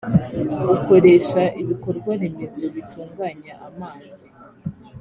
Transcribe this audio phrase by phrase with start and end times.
[0.75, 4.27] ukoresha ibikorwaremezo bitunganya amazi